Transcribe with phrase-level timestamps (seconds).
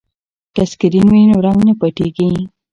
[0.55, 2.29] که سکرین وي نو رنګ نه پټیږي.